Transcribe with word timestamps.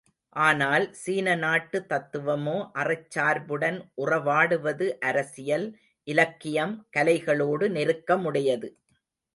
ஆனால், 0.35 0.85
சீன 0.93 1.35
நாட்டு 1.35 1.79
தத்துவமோ, 1.89 2.55
அறச் 2.73 3.05
சார்புடன் 3.09 3.79
உறவாடுவது 3.95 4.87
அரசியல், 5.03 5.67
இலக்கியம், 6.07 6.75
கலைகளோடு 6.97 7.67
நெருக்கமுடையது. 7.69 8.71